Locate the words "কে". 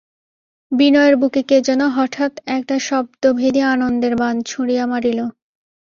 1.43-1.57